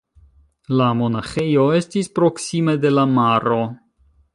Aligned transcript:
La 0.79 0.87
monaĥejo 1.01 1.67
estis 1.83 2.13
proksime 2.19 2.79
de 2.87 2.97
la 2.97 3.09
maro. 3.17 3.65